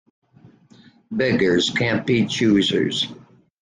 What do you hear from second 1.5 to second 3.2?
can't be choosers.